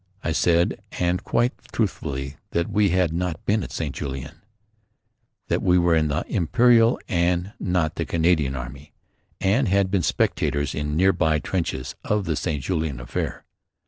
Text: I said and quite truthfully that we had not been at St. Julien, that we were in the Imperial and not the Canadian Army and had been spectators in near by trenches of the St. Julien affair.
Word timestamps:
I 0.23 0.31
said 0.31 0.81
and 0.99 1.23
quite 1.23 1.53
truthfully 1.71 2.37
that 2.53 2.71
we 2.71 2.89
had 2.89 3.13
not 3.13 3.45
been 3.45 3.61
at 3.61 3.71
St. 3.71 3.93
Julien, 3.93 4.41
that 5.47 5.61
we 5.61 5.77
were 5.77 5.93
in 5.93 6.07
the 6.07 6.25
Imperial 6.27 6.99
and 7.07 7.53
not 7.59 7.93
the 7.97 8.05
Canadian 8.07 8.55
Army 8.55 8.93
and 9.39 9.67
had 9.67 9.91
been 9.91 10.01
spectators 10.01 10.73
in 10.73 10.95
near 10.95 11.13
by 11.13 11.37
trenches 11.37 11.93
of 12.03 12.25
the 12.25 12.35
St. 12.35 12.63
Julien 12.63 12.99
affair. 12.99 13.45